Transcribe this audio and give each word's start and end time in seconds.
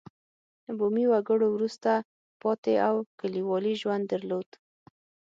بومي 0.77 1.05
وګړو 1.09 1.47
وروسته 1.51 1.91
پاتې 2.41 2.73
او 2.87 2.95
کلیوالي 3.19 3.73
ژوند 3.81 4.03
درلود. 4.13 4.49